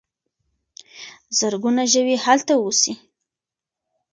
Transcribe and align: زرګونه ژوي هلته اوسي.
زرګونه 1.37 1.83
ژوي 1.93 2.15
هلته 2.25 2.53
اوسي. 2.61 2.93